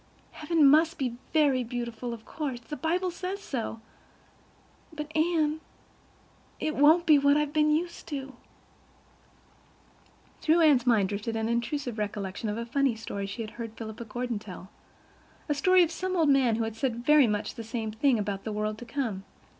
[0.31, 5.61] Heaven must be very beautiful, of course, the Bible says so—but, Anne,
[6.59, 8.33] it won't be what 've been used to."
[10.41, 14.05] Through Anne's mind drifted an intrusive recollection of a funny story she had heard Philippa
[14.05, 18.17] Gordon tell—the story of some old man who had said very much the same thing
[18.17, 19.23] about the world to come.